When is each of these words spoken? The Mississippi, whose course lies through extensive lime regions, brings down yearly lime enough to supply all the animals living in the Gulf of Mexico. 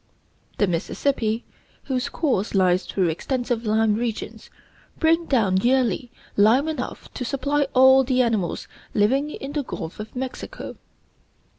The 0.57 0.65
Mississippi, 0.65 1.45
whose 1.83 2.09
course 2.09 2.55
lies 2.55 2.87
through 2.87 3.09
extensive 3.09 3.67
lime 3.67 3.93
regions, 3.93 4.49
brings 4.97 5.29
down 5.29 5.57
yearly 5.57 6.09
lime 6.35 6.67
enough 6.67 7.13
to 7.13 7.23
supply 7.23 7.67
all 7.75 8.03
the 8.03 8.23
animals 8.23 8.67
living 8.95 9.29
in 9.29 9.51
the 9.51 9.61
Gulf 9.61 9.99
of 9.99 10.15
Mexico. 10.15 10.75